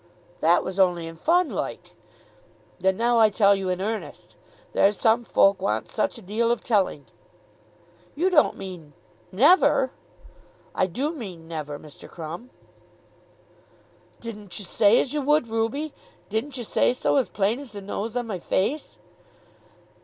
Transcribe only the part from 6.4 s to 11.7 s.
of telling." "You don't mean, never?" "I do mean